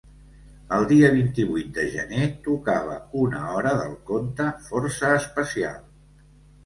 [0.75, 5.79] El dia vint-i-vuit de gener, tocava una hora del conte força especial.